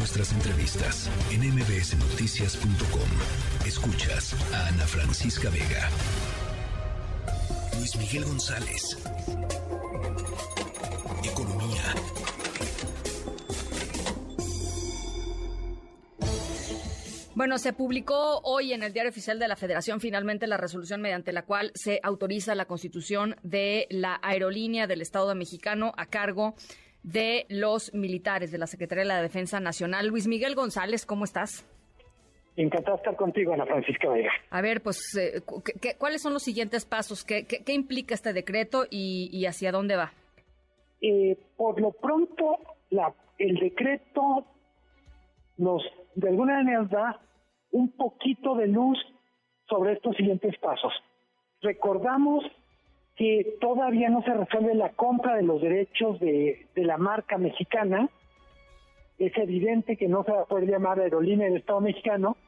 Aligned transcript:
nuestras 0.00 0.32
entrevistas 0.32 1.10
en 1.30 1.42
mbsnoticias.com. 1.42 3.66
Escuchas 3.66 4.34
a 4.54 4.68
Ana 4.68 4.86
Francisca 4.86 5.50
Vega. 5.50 5.90
Luis 7.76 7.94
Miguel 7.98 8.24
González. 8.24 8.96
Economía. 11.22 11.82
Bueno, 17.34 17.58
se 17.58 17.74
publicó 17.74 18.40
hoy 18.44 18.72
en 18.72 18.82
el 18.82 18.94
Diario 18.94 19.10
Oficial 19.10 19.38
de 19.38 19.48
la 19.48 19.56
Federación 19.56 20.00
finalmente 20.00 20.46
la 20.46 20.56
resolución 20.56 21.02
mediante 21.02 21.32
la 21.32 21.42
cual 21.42 21.72
se 21.74 22.00
autoriza 22.02 22.54
la 22.54 22.64
constitución 22.64 23.36
de 23.42 23.86
la 23.90 24.18
aerolínea 24.22 24.86
del 24.86 25.02
Estado 25.02 25.34
mexicano 25.34 25.92
a 25.98 26.06
cargo 26.06 26.54
de 26.54 26.89
los 27.48 27.94
militares 27.94 28.50
de 28.52 28.58
la 28.58 28.66
Secretaría 28.66 29.02
de 29.02 29.08
la 29.08 29.22
Defensa 29.22 29.60
Nacional. 29.60 30.08
Luis 30.08 30.26
Miguel 30.26 30.54
González, 30.54 31.06
¿cómo 31.06 31.24
estás? 31.24 31.66
Encantado 32.56 32.96
de 32.96 33.02
estar 33.02 33.16
contigo, 33.16 33.54
Ana 33.54 33.64
Francisca 33.64 34.08
Vega. 34.08 34.32
A 34.50 34.60
ver, 34.60 34.82
pues, 34.82 35.16
eh, 35.16 35.40
¿cuáles 35.98 36.20
son 36.20 36.32
los 36.32 36.42
siguientes 36.42 36.84
pasos? 36.84 37.24
¿Qué, 37.24 37.46
implica 37.68 38.14
este 38.14 38.32
decreto 38.32 38.84
y, 38.90 39.46
hacia 39.46 39.72
dónde 39.72 39.96
va? 39.96 40.12
Eh, 41.00 41.38
por 41.56 41.80
lo 41.80 41.92
pronto, 41.92 42.58
la, 42.90 43.14
el 43.38 43.56
decreto 43.56 44.44
nos, 45.56 45.82
de 46.14 46.28
alguna 46.28 46.54
manera, 46.56 46.82
da 46.84 47.20
un 47.70 47.92
poquito 47.92 48.54
de 48.56 48.66
luz 48.66 48.98
sobre 49.68 49.92
estos 49.92 50.16
siguientes 50.16 50.58
pasos. 50.58 50.92
Recordamos 51.62 52.44
que 53.20 53.58
todavía 53.60 54.08
no 54.08 54.22
se 54.22 54.32
resuelve 54.32 54.74
la 54.74 54.92
compra 54.92 55.36
de 55.36 55.42
los 55.42 55.60
derechos 55.60 56.18
de, 56.20 56.66
la 56.74 56.96
marca 56.96 57.36
mexicana. 57.36 58.08
Es 59.18 59.36
evidente 59.36 59.98
que 59.98 60.08
no 60.08 60.24
se 60.24 60.32
va 60.32 60.40
a 60.40 60.46
poder 60.46 60.66
llamar 60.66 60.98
aerolínea 60.98 61.46
del 61.46 61.58
Estado 61.58 61.82
mexicano, 61.82 62.38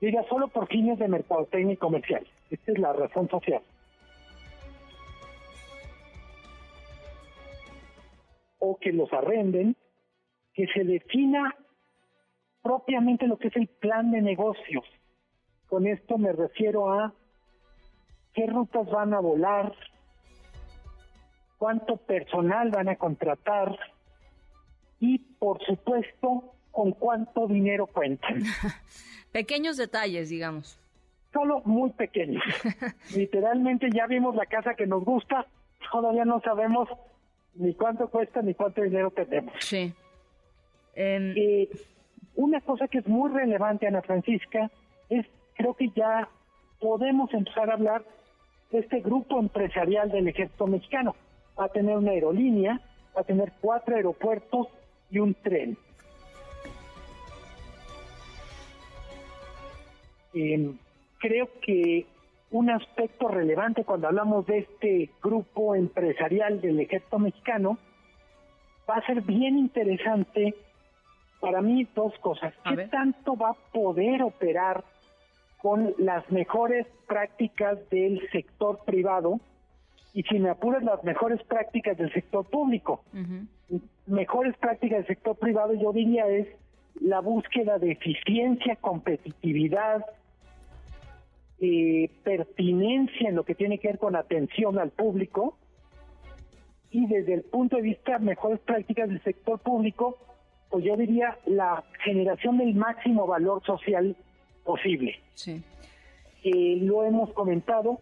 diga 0.00 0.24
solo 0.28 0.48
por 0.48 0.66
fines 0.66 0.98
de 0.98 1.06
mercadotecnia 1.06 1.74
y 1.74 1.76
comercial. 1.76 2.26
Esta 2.50 2.72
es 2.72 2.78
la 2.80 2.92
razón 2.92 3.28
social. 3.28 3.62
O 8.58 8.78
que 8.78 8.92
los 8.92 9.12
arrenden, 9.12 9.76
que 10.54 10.66
se 10.74 10.82
defina 10.82 11.54
propiamente 12.64 13.28
lo 13.28 13.38
que 13.38 13.46
es 13.46 13.54
el 13.54 13.68
plan 13.68 14.10
de 14.10 14.22
negocios. 14.22 14.84
Con 15.68 15.86
esto 15.86 16.18
me 16.18 16.32
refiero 16.32 16.90
a 16.90 17.14
qué 18.34 18.46
rutas 18.46 18.90
van 18.90 19.14
a 19.14 19.20
volar, 19.20 19.72
cuánto 21.58 21.96
personal 21.96 22.70
van 22.70 22.88
a 22.88 22.96
contratar 22.96 23.78
y, 25.00 25.18
por 25.18 25.62
supuesto, 25.64 26.52
con 26.70 26.92
cuánto 26.92 27.46
dinero 27.46 27.86
cuentan. 27.86 28.42
Pequeños 29.32 29.76
detalles, 29.76 30.28
digamos. 30.28 30.78
Solo 31.32 31.60
muy 31.64 31.90
pequeños. 31.90 32.42
Literalmente 33.14 33.88
ya 33.90 34.06
vimos 34.06 34.34
la 34.34 34.46
casa 34.46 34.74
que 34.74 34.86
nos 34.86 35.04
gusta, 35.04 35.46
todavía 35.90 36.24
no 36.24 36.40
sabemos 36.40 36.88
ni 37.54 37.74
cuánto 37.74 38.08
cuesta 38.08 38.42
ni 38.42 38.54
cuánto 38.54 38.82
dinero 38.82 39.10
tenemos. 39.10 39.54
Sí. 39.60 39.92
Eh, 40.94 41.68
una 42.36 42.60
cosa 42.60 42.88
que 42.88 42.98
es 42.98 43.06
muy 43.06 43.30
relevante, 43.30 43.86
Ana 43.86 44.02
Francisca, 44.02 44.70
es 45.10 45.26
creo 45.54 45.74
que 45.74 45.90
ya 45.94 46.28
podemos 46.80 47.32
empezar 47.32 47.70
a 47.70 47.74
hablar 47.74 48.04
de 48.70 48.80
este 48.80 49.00
grupo 49.00 49.38
empresarial 49.38 50.10
del 50.10 50.28
ejército 50.28 50.66
mexicano 50.66 51.14
a 51.64 51.68
tener 51.68 51.96
una 51.96 52.10
aerolínea, 52.10 52.80
va 53.16 53.22
a 53.22 53.24
tener 53.24 53.52
cuatro 53.60 53.96
aeropuertos 53.96 54.68
y 55.10 55.18
un 55.18 55.34
tren. 55.34 55.76
Em, 60.34 60.76
creo 61.18 61.48
que 61.62 62.06
un 62.50 62.70
aspecto 62.70 63.28
relevante 63.28 63.84
cuando 63.84 64.08
hablamos 64.08 64.46
de 64.46 64.58
este 64.58 65.10
grupo 65.22 65.74
empresarial 65.74 66.60
del 66.60 66.80
ejército 66.80 67.18
mexicano 67.18 67.78
va 68.88 68.96
a 68.96 69.06
ser 69.06 69.22
bien 69.22 69.58
interesante 69.58 70.54
para 71.40 71.60
mí 71.60 71.86
dos 71.94 72.12
cosas. 72.20 72.54
¿Qué 72.64 72.88
tanto 72.88 73.36
va 73.36 73.50
a 73.50 73.72
poder 73.72 74.22
operar 74.22 74.84
con 75.58 75.94
las 75.98 76.30
mejores 76.30 76.86
prácticas 77.06 77.78
del 77.90 78.20
sector 78.30 78.80
privado? 78.84 79.40
Y 80.16 80.22
si 80.22 80.38
me 80.38 80.48
apuras 80.48 80.82
las 80.82 81.04
mejores 81.04 81.42
prácticas 81.42 81.98
del 81.98 82.10
sector 82.10 82.46
público. 82.46 83.04
Mejores 84.06 84.56
prácticas 84.56 85.00
del 85.00 85.06
sector 85.08 85.36
privado 85.36 85.74
yo 85.74 85.92
diría 85.92 86.26
es 86.26 86.48
la 87.02 87.20
búsqueda 87.20 87.78
de 87.78 87.92
eficiencia, 87.92 88.76
competitividad, 88.76 90.06
eh, 91.60 92.10
pertinencia 92.24 93.28
en 93.28 93.34
lo 93.34 93.44
que 93.44 93.54
tiene 93.54 93.78
que 93.78 93.88
ver 93.88 93.98
con 93.98 94.16
atención 94.16 94.78
al 94.78 94.88
público 94.88 95.58
y 96.90 97.06
desde 97.08 97.34
el 97.34 97.42
punto 97.42 97.76
de 97.76 97.82
vista 97.82 98.18
mejores 98.18 98.60
prácticas 98.60 99.10
del 99.10 99.22
sector 99.22 99.58
público, 99.58 100.16
pues 100.70 100.82
yo 100.82 100.96
diría 100.96 101.36
la 101.44 101.84
generación 102.02 102.56
del 102.56 102.74
máximo 102.74 103.26
valor 103.26 103.62
social 103.66 104.16
posible. 104.64 105.20
Sí. 105.34 105.62
Eh, 106.42 106.78
lo 106.80 107.04
hemos 107.04 107.34
comentado, 107.34 108.00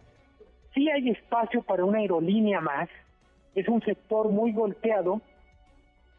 sí 0.75 0.89
hay 0.91 1.09
espacio 1.09 1.63
para 1.63 1.83
una 1.83 1.99
aerolínea 1.99 2.61
más. 2.61 2.89
Es 3.55 3.67
un 3.67 3.81
sector 3.81 4.29
muy 4.29 4.51
golpeado, 4.51 5.21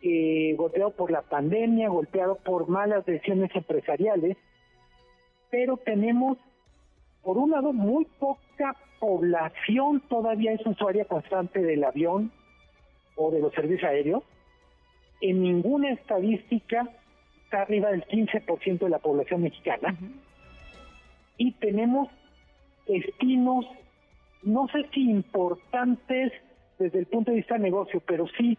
eh, 0.03 0.55
golpeado 0.56 0.91
por 0.91 1.11
la 1.11 1.22
pandemia, 1.22 1.91
golpeado 1.91 2.37
por 2.37 2.69
malas 2.69 3.05
decisiones 3.05 3.55
empresariales, 3.55 4.37
pero 5.50 5.77
tenemos, 5.77 6.39
por 7.22 7.37
un 7.37 7.50
lado, 7.50 7.72
muy 7.72 8.06
poca 8.19 8.75
población 8.99 10.00
todavía 10.09 10.53
es 10.53 10.66
usuaria 10.66 11.05
constante 11.05 11.61
del 11.61 11.84
avión 11.84 12.33
o 13.15 13.31
de 13.31 13.41
los 13.41 13.53
servicios 13.53 13.84
aéreos. 13.84 14.25
En 15.21 15.43
ninguna 15.43 15.93
estadística 15.93 16.89
está 17.45 17.62
arriba 17.62 17.91
del 17.91 18.05
15% 18.06 18.78
de 18.78 18.89
la 18.89 18.99
población 18.99 19.43
mexicana. 19.43 19.97
Y 21.37 21.53
tenemos 21.53 22.09
destinos 22.89 23.66
no 24.42 24.69
sé 24.69 24.86
si 24.92 25.10
importantes 25.10 26.32
desde 26.78 26.98
el 26.98 27.06
punto 27.06 27.30
de 27.30 27.38
vista 27.38 27.54
de 27.54 27.60
negocio, 27.60 28.02
pero 28.06 28.26
sí 28.38 28.58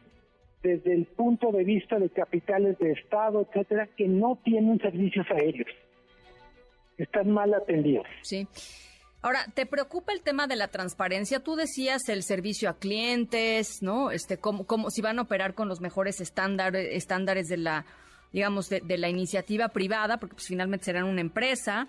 desde 0.63 0.93
el 0.93 1.05
punto 1.05 1.51
de 1.51 1.63
vista 1.63 1.99
de 1.99 2.09
capitales 2.09 2.77
de 2.79 2.91
Estado, 2.91 3.47
etcétera, 3.47 3.87
que 3.95 4.07
no 4.07 4.39
tienen 4.43 4.79
servicios 4.79 5.25
aéreos. 5.29 5.69
Están 6.97 7.31
mal 7.31 7.53
atendidos. 7.53 8.07
Sí. 8.23 8.47
Ahora, 9.21 9.45
¿te 9.53 9.65
preocupa 9.65 10.13
el 10.13 10.21
tema 10.21 10.47
de 10.47 10.55
la 10.55 10.67
transparencia? 10.67 11.39
Tú 11.39 11.55
decías 11.55 12.07
el 12.09 12.23
servicio 12.23 12.69
a 12.69 12.77
clientes, 12.77 13.81
¿no? 13.81 14.11
Este, 14.11 14.37
cómo, 14.37 14.65
cómo 14.65 14.89
si 14.89 15.01
van 15.01 15.19
a 15.19 15.23
operar 15.23 15.53
con 15.53 15.67
los 15.67 15.81
mejores 15.81 16.21
estándares, 16.21 16.89
estándares 16.91 17.47
de 17.47 17.57
la, 17.57 17.85
digamos, 18.31 18.69
de, 18.69 18.97
la 18.97 19.09
iniciativa 19.09 19.69
privada, 19.69 20.17
porque 20.17 20.35
pues, 20.35 20.47
finalmente 20.47 20.85
serán 20.85 21.05
una 21.05 21.21
empresa. 21.21 21.87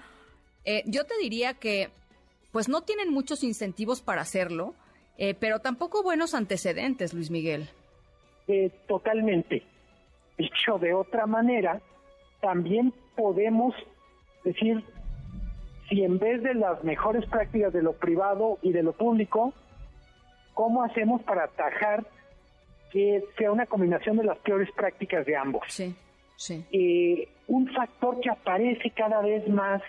Eh, 0.65 0.83
yo 0.87 1.05
te 1.05 1.17
diría 1.21 1.55
que 1.55 1.91
pues 2.53 2.69
no 2.69 2.83
tienen 2.83 3.13
muchos 3.13 3.45
incentivos 3.45 4.01
para 4.01 4.23
hacerlo, 4.23 4.75
eh, 5.17 5.35
pero 5.35 5.61
tampoco 5.61 6.03
buenos 6.03 6.35
antecedentes, 6.35 7.13
Luis 7.13 7.31
Miguel. 7.31 7.69
Eh, 8.47 8.71
totalmente. 8.87 9.63
Dicho 10.39 10.79
de 10.79 10.95
otra 10.95 11.27
manera, 11.27 11.81
también 12.41 12.95
podemos 13.17 13.75
decir, 14.45 14.83
si 15.89 16.03
en 16.03 16.19
vez 16.19 16.43
de 16.43 16.55
las 16.55 16.83
mejores 16.85 17.29
prácticas 17.29 17.73
de 17.73 17.83
lo 17.83 17.95
privado 17.95 18.59
y 18.63 18.73
de 18.73 18.83
lo 18.83 18.93
público, 18.93 19.53
¿cómo 20.55 20.85
hacemos 20.85 21.23
para 21.23 21.45
atajar 21.45 22.07
que 22.93 23.25
sea 23.37 23.53
una 23.53 23.67
combinación 23.67 24.17
de 24.17 24.25
las 24.25 24.39
peores 24.39 24.71
prácticas 24.73 25.27
de 25.27 25.37
ambos? 25.37 25.65
Sí, 25.69 25.95
sí. 26.37 26.65
Eh, 26.73 27.29
un 27.49 27.69
factor 27.73 28.21
que 28.21 28.31
aparece 28.31 28.91
cada 28.91 29.21
vez 29.21 29.47
más 29.49 29.83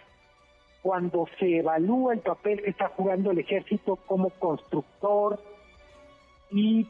cuando 0.81 1.27
se 1.39 1.57
evalúa 1.57 2.13
el 2.13 2.19
papel 2.19 2.61
que 2.61 2.69
está 2.69 2.89
jugando 2.89 3.31
el 3.31 3.39
ejército 3.39 3.95
como 3.95 4.29
constructor 4.31 5.39
y, 6.51 6.87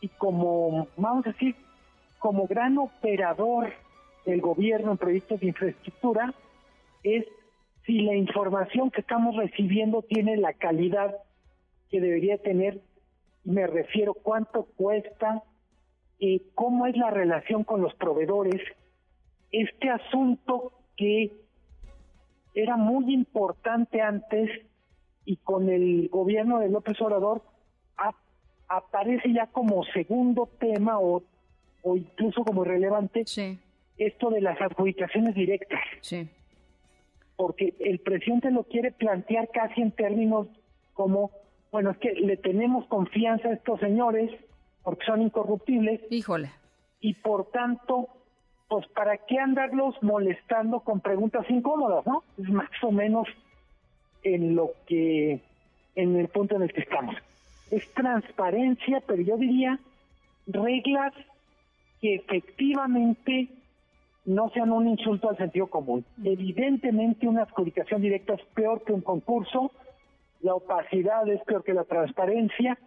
y 0.00 0.08
como, 0.08 0.88
vamos 0.96 1.26
a 1.26 1.32
decir, 1.32 1.56
como 2.18 2.46
gran 2.46 2.78
operador 2.78 3.72
del 4.26 4.40
gobierno 4.40 4.92
en 4.92 4.98
proyectos 4.98 5.40
de 5.40 5.48
infraestructura, 5.48 6.34
es 7.02 7.26
si 7.84 8.02
la 8.02 8.14
información 8.14 8.90
que 8.90 9.00
estamos 9.00 9.36
recibiendo 9.36 10.02
tiene 10.02 10.36
la 10.36 10.52
calidad 10.52 11.16
que 11.90 12.00
debería 12.00 12.38
tener, 12.38 12.80
me 13.44 13.66
refiero 13.66 14.14
cuánto 14.14 14.66
cuesta, 14.76 15.42
y 16.24 16.40
cómo 16.54 16.86
es 16.86 16.96
la 16.96 17.10
relación 17.10 17.64
con 17.64 17.82
los 17.82 17.92
proveedores, 17.94 18.62
este 19.50 19.90
asunto 19.90 20.70
que 20.96 21.32
era 22.54 22.76
muy 22.76 23.12
importante 23.12 24.00
antes 24.00 24.50
y 25.24 25.36
con 25.36 25.68
el 25.68 26.08
gobierno 26.08 26.58
de 26.58 26.68
López 26.68 27.00
Obrador 27.00 27.42
aparece 28.68 29.32
ya 29.32 29.46
como 29.48 29.84
segundo 29.84 30.48
tema 30.58 30.98
o, 30.98 31.22
o 31.82 31.96
incluso 31.96 32.42
como 32.44 32.64
relevante 32.64 33.24
esto 33.98 34.30
de 34.30 34.40
las 34.40 34.60
adjudicaciones 34.60 35.34
directas. 35.34 35.80
Sí. 36.00 36.28
Porque 37.36 37.74
el 37.80 37.98
presidente 38.00 38.50
lo 38.50 38.64
quiere 38.64 38.92
plantear 38.92 39.50
casi 39.52 39.82
en 39.82 39.92
términos 39.92 40.46
como, 40.94 41.30
bueno, 41.70 41.90
es 41.90 41.98
que 41.98 42.12
le 42.14 42.36
tenemos 42.36 42.86
confianza 42.86 43.48
a 43.48 43.52
estos 43.54 43.80
señores 43.80 44.30
porque 44.82 45.04
son 45.04 45.22
incorruptibles. 45.22 46.00
Híjole. 46.10 46.50
Y 47.00 47.14
por 47.14 47.50
tanto, 47.50 48.08
pues 48.72 48.86
para 48.86 49.18
qué 49.18 49.38
andarlos 49.38 50.02
molestando 50.02 50.80
con 50.80 51.00
preguntas 51.00 51.44
incómodas, 51.50 52.06
¿no? 52.06 52.24
Es 52.38 52.48
más 52.48 52.70
o 52.82 52.90
menos 52.90 53.28
en 54.22 54.56
lo 54.56 54.70
que, 54.86 55.40
en 55.94 56.16
el 56.16 56.28
punto 56.28 56.56
en 56.56 56.62
el 56.62 56.72
que 56.72 56.80
estamos. 56.80 57.14
Es 57.70 57.86
transparencia, 57.92 59.02
pero 59.06 59.20
yo 59.20 59.36
diría 59.36 59.78
reglas 60.46 61.12
que 62.00 62.14
efectivamente 62.14 63.50
no 64.24 64.48
sean 64.48 64.72
un 64.72 64.88
insulto 64.88 65.28
al 65.28 65.36
sentido 65.36 65.66
común. 65.66 66.06
Evidentemente 66.24 67.28
una 67.28 67.42
adjudicación 67.42 68.00
directa 68.00 68.32
es 68.32 68.42
peor 68.54 68.84
que 68.84 68.94
un 68.94 69.02
concurso, 69.02 69.70
la 70.40 70.54
opacidad 70.54 71.28
es 71.28 71.42
peor 71.42 71.62
que 71.62 71.74
la 71.74 71.84
transparencia 71.84 72.78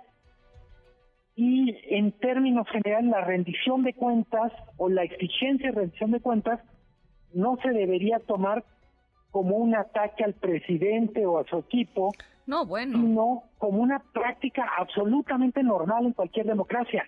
y 1.36 1.76
en 1.90 2.12
términos 2.14 2.68
generales 2.70 3.10
la 3.12 3.22
rendición 3.22 3.84
de 3.84 3.94
cuentas 3.94 4.52
o 4.78 4.90
la 4.90 5.04
exigencia 5.04 5.72
de 5.72 5.80
rendición 5.80 6.12
de 6.12 6.20
cuentas 6.20 6.62
no 7.34 7.58
se 7.62 7.70
debería 7.70 8.20
tomar 8.20 8.64
como 9.32 9.58
un 9.58 9.76
ataque 9.76 10.24
al 10.24 10.34
presidente 10.34 11.26
o 11.26 11.40
a 11.40 11.44
su 11.46 11.58
equipo, 11.58 12.14
no, 12.48 12.66
bueno. 12.66 12.98
sino 12.98 13.44
como 13.58 13.80
una 13.80 14.00
práctica 14.14 14.66
absolutamente 14.78 15.62
normal 15.62 16.06
en 16.06 16.14
cualquier 16.14 16.46
democracia 16.46 17.06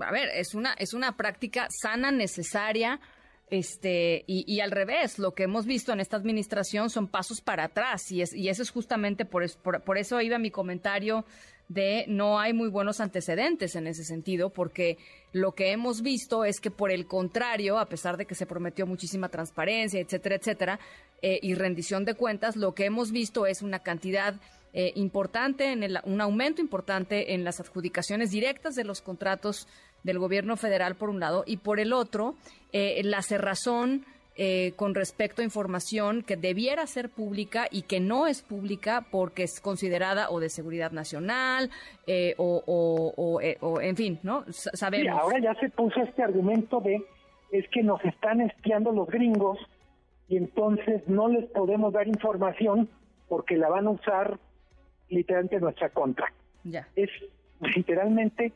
a 0.00 0.12
ver, 0.12 0.28
es 0.34 0.54
una, 0.54 0.74
es 0.74 0.94
una 0.94 1.16
práctica 1.16 1.66
sana, 1.70 2.10
necesaria, 2.10 3.00
este, 3.48 4.24
y, 4.26 4.58
al 4.60 4.72
revés, 4.72 5.20
lo 5.20 5.34
que 5.34 5.44
hemos 5.44 5.66
visto 5.66 5.92
en 5.92 6.00
esta 6.00 6.16
administración 6.16 6.90
son 6.90 7.06
pasos 7.06 7.40
para 7.40 7.64
atrás, 7.64 8.10
y, 8.10 8.20
es, 8.22 8.34
y 8.34 8.48
eso 8.48 8.62
es 8.62 8.70
justamente 8.70 9.24
por, 9.24 9.44
por, 9.62 9.82
por 9.82 9.98
eso 9.98 10.20
iba 10.20 10.38
mi 10.38 10.50
comentario 10.50 11.24
de 11.68 12.04
no 12.08 12.38
hay 12.38 12.52
muy 12.52 12.68
buenos 12.68 13.00
antecedentes 13.00 13.74
en 13.74 13.86
ese 13.86 14.04
sentido, 14.04 14.50
porque 14.50 14.98
lo 15.32 15.52
que 15.52 15.72
hemos 15.72 16.02
visto 16.02 16.44
es 16.44 16.60
que 16.60 16.70
por 16.70 16.90
el 16.90 17.06
contrario, 17.06 17.78
a 17.78 17.86
pesar 17.86 18.16
de 18.16 18.26
que 18.26 18.34
se 18.34 18.46
prometió 18.46 18.86
muchísima 18.86 19.28
transparencia, 19.28 20.00
etcétera, 20.00 20.36
etcétera, 20.36 20.80
eh, 21.22 21.38
y 21.42 21.54
rendición 21.54 22.04
de 22.04 22.14
cuentas, 22.14 22.56
lo 22.56 22.74
que 22.74 22.84
hemos 22.84 23.10
visto 23.10 23.46
es 23.46 23.62
una 23.62 23.80
cantidad 23.80 24.34
eh, 24.72 24.92
importante, 24.94 25.72
en 25.72 25.82
el, 25.82 25.98
un 26.04 26.20
aumento 26.20 26.60
importante 26.60 27.34
en 27.34 27.44
las 27.44 27.60
adjudicaciones 27.60 28.30
directas 28.30 28.74
de 28.74 28.84
los 28.84 29.00
contratos 29.00 29.66
del 30.02 30.18
gobierno 30.18 30.56
federal 30.56 30.96
por 30.96 31.08
un 31.08 31.18
lado 31.18 31.42
y 31.46 31.56
por 31.56 31.80
el 31.80 31.92
otro 31.92 32.36
eh, 32.72 33.00
la 33.02 33.22
cerrazón 33.22 34.04
eh, 34.36 34.72
con 34.76 34.94
respecto 34.94 35.42
a 35.42 35.44
información 35.44 36.22
que 36.22 36.36
debiera 36.36 36.86
ser 36.86 37.08
pública 37.08 37.66
y 37.70 37.82
que 37.82 38.00
no 38.00 38.26
es 38.26 38.42
pública 38.42 39.06
porque 39.10 39.44
es 39.44 39.60
considerada 39.60 40.30
o 40.30 40.40
de 40.40 40.48
seguridad 40.48 40.92
nacional 40.92 41.70
o, 42.36 42.62
o, 42.66 43.80
en 43.80 43.96
fin, 43.96 44.18
¿no? 44.22 44.44
sabemos. 44.50 45.18
ahora 45.18 45.38
ya 45.40 45.54
se 45.54 45.70
puso 45.70 46.00
este 46.00 46.22
argumento 46.22 46.80
de 46.80 47.02
es 47.50 47.68
que 47.68 47.82
nos 47.82 48.04
están 48.04 48.40
espiando 48.40 48.92
los 48.92 49.08
gringos 49.08 49.58
y 50.28 50.36
entonces 50.36 51.06
no 51.08 51.28
les 51.28 51.44
podemos 51.50 51.92
dar 51.92 52.08
información 52.08 52.88
porque 53.28 53.56
la 53.56 53.68
van 53.68 53.86
a 53.86 53.90
usar 53.90 54.38
literalmente 55.08 55.60
nuestra 55.60 55.88
contra. 55.90 56.32
Ya. 56.64 56.88
Es 56.96 57.10
literalmente 57.60 58.52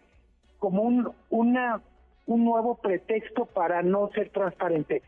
como 0.58 0.82
un, 0.82 1.12
una, 1.30 1.80
un 2.26 2.44
nuevo 2.44 2.76
pretexto 2.76 3.46
para 3.46 3.82
no 3.82 4.10
ser 4.14 4.30
transparente. 4.30 5.02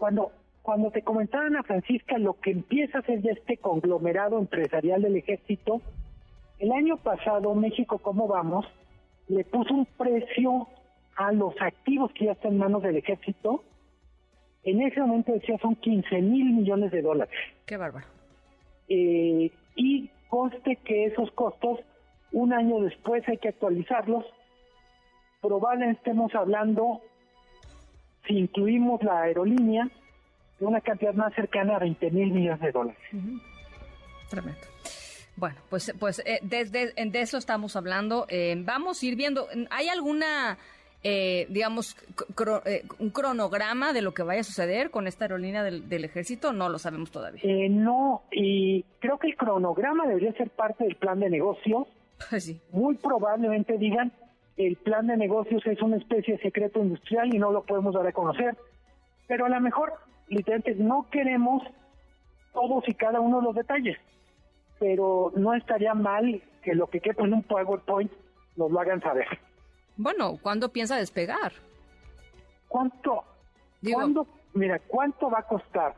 Cuando, 0.00 0.32
cuando 0.62 0.90
te 0.90 1.02
comentaba 1.02 1.46
Ana 1.46 1.62
Francisca 1.62 2.18
lo 2.18 2.34
que 2.40 2.50
empieza 2.50 2.98
a 2.98 3.02
ser 3.02 3.22
ya 3.22 3.30
este 3.30 3.58
conglomerado 3.58 4.36
empresarial 4.36 5.02
del 5.02 5.16
ejército, 5.16 5.80
el 6.58 6.72
año 6.72 6.96
pasado 6.96 7.54
México, 7.54 7.98
¿cómo 7.98 8.26
vamos? 8.26 8.66
Le 9.28 9.44
puso 9.44 9.72
un 9.72 9.86
precio 9.86 10.66
a 11.14 11.30
los 11.30 11.54
activos 11.60 12.10
que 12.14 12.24
ya 12.24 12.32
están 12.32 12.54
en 12.54 12.58
manos 12.58 12.82
del 12.82 12.96
ejército. 12.96 13.62
En 14.64 14.82
ese 14.82 15.00
momento 15.00 15.32
decía 15.32 15.56
son 15.62 15.76
15 15.76 16.20
mil 16.20 16.52
millones 16.52 16.90
de 16.90 17.02
dólares. 17.02 17.38
Qué 17.64 17.76
bárbaro. 17.76 18.06
Eh, 18.88 19.52
y 19.76 20.10
Conste 20.30 20.76
que 20.76 21.06
esos 21.06 21.32
costos, 21.32 21.80
un 22.30 22.52
año 22.52 22.80
después 22.82 23.28
hay 23.28 23.36
que 23.38 23.48
actualizarlos. 23.48 24.24
Probablemente 25.40 25.98
estemos 25.98 26.32
hablando, 26.36 27.00
si 28.30 28.38
incluimos 28.38 29.02
la 29.02 29.22
aerolínea, 29.22 29.88
de 30.58 30.66
una 30.66 30.80
cantidad 30.80 31.14
más 31.14 31.34
cercana 31.34 31.76
a 31.76 31.78
20 31.78 32.10
mil 32.10 32.32
millones 32.32 32.60
de 32.60 32.72
dólares. 32.72 33.00
Tremendo. 34.28 34.60
Bueno, 35.36 35.56
pues, 35.70 35.94
pues 35.98 36.22
eh, 36.26 36.40
de 36.42 37.20
eso 37.20 37.38
estamos 37.38 37.76
hablando. 37.76 38.26
Eh, 38.28 38.56
vamos 38.58 39.02
a 39.02 39.06
ir 39.06 39.16
viendo. 39.16 39.48
¿Hay 39.70 39.88
alguna 39.88 40.58
eh, 41.02 41.46
digamos, 41.48 41.96
eh, 42.66 42.82
un 42.98 43.10
cronograma 43.10 43.94
de 43.94 44.02
lo 44.02 44.12
que 44.12 44.22
vaya 44.22 44.42
a 44.42 44.44
suceder 44.44 44.90
con 44.90 45.06
esta 45.06 45.24
aerolínea 45.24 45.62
del, 45.62 46.04
ejército? 46.04 46.52
No 46.52 46.68
lo 46.68 46.78
sabemos 46.78 47.10
todavía. 47.10 47.40
Eh, 47.42 47.70
no, 47.70 48.22
y 48.30 48.84
creo 48.98 49.18
que 49.18 49.28
el 49.28 49.36
cronograma 49.36 50.06
debería 50.06 50.32
ser 50.34 50.50
parte 50.50 50.84
del 50.84 50.96
plan 50.96 51.20
de 51.20 51.30
negocios. 51.30 51.86
Pues 52.28 52.44
sí. 52.44 52.60
Muy 52.72 52.96
probablemente 52.96 53.78
digan, 53.78 54.12
el 54.66 54.76
plan 54.76 55.06
de 55.06 55.16
negocios 55.16 55.66
es 55.66 55.80
una 55.80 55.96
especie 55.96 56.36
de 56.36 56.42
secreto 56.42 56.80
industrial 56.80 57.34
y 57.34 57.38
no 57.38 57.50
lo 57.50 57.62
podemos 57.62 57.94
dar 57.94 58.06
a 58.06 58.12
conocer. 58.12 58.56
Pero 59.26 59.46
a 59.46 59.48
lo 59.48 59.60
mejor, 59.60 59.94
literalmente, 60.28 60.74
no 60.74 61.06
queremos 61.10 61.62
todos 62.52 62.86
y 62.86 62.94
cada 62.94 63.20
uno 63.20 63.38
de 63.38 63.44
los 63.44 63.54
detalles. 63.54 63.96
Pero 64.78 65.32
no 65.34 65.54
estaría 65.54 65.94
mal 65.94 66.42
que 66.62 66.74
lo 66.74 66.88
que 66.88 67.00
quepa 67.00 67.24
en 67.24 67.32
un 67.32 67.42
PowerPoint 67.42 68.12
nos 68.56 68.70
lo 68.70 68.80
hagan 68.80 69.00
saber. 69.00 69.26
Bueno, 69.96 70.38
¿cuándo 70.42 70.68
piensa 70.68 70.96
despegar? 70.96 71.52
¿Cuánto? 72.68 73.24
mira, 74.52 74.78
¿cuánto 74.86 75.30
va 75.30 75.38
a 75.38 75.46
costar? 75.46 75.94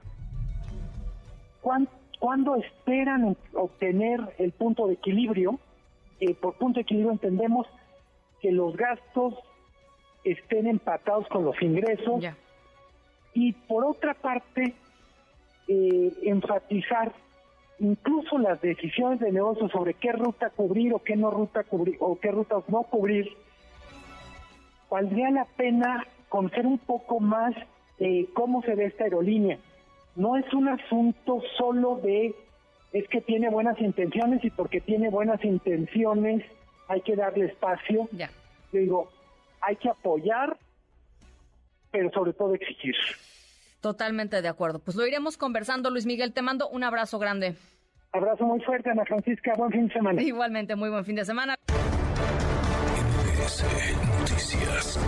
¿Cuándo, 1.60 2.56
esperan 2.56 3.36
obtener 3.54 4.20
el 4.38 4.52
punto 4.52 4.86
de 4.86 4.94
equilibrio? 4.94 5.58
Eh, 6.20 6.34
por 6.34 6.54
punto 6.54 6.76
de 6.76 6.82
equilibrio 6.82 7.12
entendemos 7.12 7.66
que 8.42 8.52
los 8.52 8.76
gastos 8.76 9.34
estén 10.24 10.66
empatados 10.66 11.26
con 11.28 11.44
los 11.44 11.60
ingresos. 11.62 12.24
Y 13.32 13.52
por 13.52 13.84
otra 13.86 14.12
parte, 14.12 14.74
eh, 15.68 16.12
enfatizar 16.24 17.12
incluso 17.78 18.38
las 18.38 18.60
decisiones 18.60 19.20
de 19.20 19.32
negocio 19.32 19.68
sobre 19.70 19.94
qué 19.94 20.12
ruta 20.12 20.50
cubrir 20.50 20.92
o 20.92 20.98
qué 20.98 21.16
no 21.16 21.30
ruta 21.30 21.64
cubrir 21.64 21.96
o 22.00 22.18
qué 22.18 22.30
rutas 22.30 22.68
no 22.68 22.82
cubrir 22.82 23.28
valdría 24.92 25.30
la 25.30 25.46
pena 25.56 26.06
conocer 26.28 26.66
un 26.66 26.76
poco 26.76 27.18
más 27.18 27.54
de 27.98 28.28
cómo 28.34 28.62
se 28.62 28.74
ve 28.74 28.84
esta 28.84 29.04
aerolínea. 29.04 29.58
No 30.16 30.36
es 30.36 30.52
un 30.52 30.68
asunto 30.68 31.40
solo 31.56 31.96
de 31.96 32.34
es 32.92 33.08
que 33.08 33.22
tiene 33.22 33.48
buenas 33.48 33.80
intenciones 33.80 34.44
y 34.44 34.50
porque 34.50 34.82
tiene 34.82 35.08
buenas 35.08 35.42
intenciones 35.44 36.44
hay 36.88 37.00
que 37.02 37.16
darle 37.16 37.46
espacio. 37.46 38.08
Ya. 38.12 38.30
Yo 38.72 38.80
digo, 38.80 39.10
hay 39.60 39.76
que 39.76 39.88
apoyar, 39.88 40.56
pero 41.90 42.10
sobre 42.12 42.32
todo 42.32 42.54
exigir. 42.54 42.94
Totalmente 43.80 44.40
de 44.42 44.48
acuerdo. 44.48 44.78
Pues 44.78 44.96
lo 44.96 45.06
iremos 45.06 45.36
conversando, 45.36 45.90
Luis 45.90 46.06
Miguel. 46.06 46.32
Te 46.32 46.42
mando 46.42 46.68
un 46.68 46.84
abrazo 46.84 47.18
grande. 47.18 47.56
Abrazo 48.12 48.44
muy 48.44 48.60
fuerte, 48.60 48.90
Ana 48.90 49.04
Francisca. 49.04 49.54
Buen 49.56 49.72
fin 49.72 49.88
de 49.88 49.92
semana. 49.94 50.22
Igualmente, 50.22 50.76
muy 50.76 50.90
buen 50.90 51.04
fin 51.04 51.16
de 51.16 51.24
semana. 51.24 51.56
Noticias. 54.20 54.98